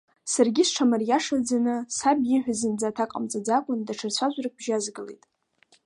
Саргьы 0.33 0.63
сҽамариашаӡаны 0.67 1.75
саб 1.95 2.17
ииҳәаз 2.23 2.57
зынӡа 2.59 2.87
аҭак 2.89 3.09
ҟамҵаӡакәан, 3.13 3.79
даҽа 3.87 4.09
цәажәарак 4.15 4.53
бжьазгалеит. 4.59 5.23